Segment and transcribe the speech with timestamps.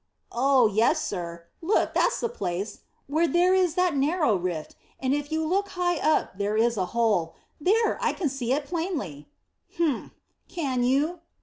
[0.31, 1.45] "Oh yes, sir.
[1.61, 5.97] Look, that's the place where there is that narrow rift, and if you look high
[5.97, 7.35] up there is a hole.
[7.59, 9.29] There, I can see it plainly."
[9.77, 10.09] "Humph!
[10.49, 11.19] Can you?